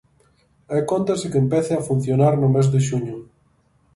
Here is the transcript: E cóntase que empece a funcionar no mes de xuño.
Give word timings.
E 0.77 0.79
cóntase 0.91 1.31
que 1.31 1.41
empece 1.43 1.73
a 1.75 1.85
funcionar 1.89 2.33
no 2.37 2.49
mes 2.55 2.67
de 2.73 2.79
xuño. 2.87 3.15